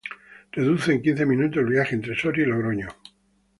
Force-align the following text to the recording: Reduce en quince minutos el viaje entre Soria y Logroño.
Reduce 0.55 0.89
en 0.89 0.97
quince 1.03 1.19
minutos 1.27 1.61
el 1.61 1.69
viaje 1.69 1.93
entre 1.93 2.17
Soria 2.19 2.41
y 2.43 2.47
Logroño. 2.47 2.87